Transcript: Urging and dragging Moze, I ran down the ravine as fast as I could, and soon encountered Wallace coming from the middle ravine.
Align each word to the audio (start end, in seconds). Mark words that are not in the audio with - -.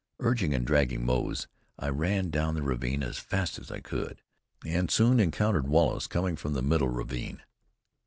Urging 0.19 0.51
and 0.55 0.65
dragging 0.65 1.05
Moze, 1.05 1.47
I 1.77 1.89
ran 1.89 2.31
down 2.31 2.55
the 2.55 2.63
ravine 2.63 3.03
as 3.03 3.19
fast 3.19 3.59
as 3.59 3.69
I 3.69 3.81
could, 3.81 4.23
and 4.65 4.89
soon 4.89 5.19
encountered 5.19 5.67
Wallace 5.67 6.07
coming 6.07 6.35
from 6.35 6.53
the 6.53 6.63
middle 6.63 6.89
ravine. 6.89 7.43